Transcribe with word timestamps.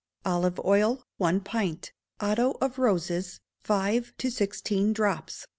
Olive 0.25 0.59
oil, 0.65 1.03
one 1.17 1.39
pint; 1.41 1.91
otto 2.19 2.57
of 2.59 2.79
roses, 2.79 3.39
five 3.59 4.11
to 4.17 4.31
sixteen 4.31 4.93
drops. 4.93 5.45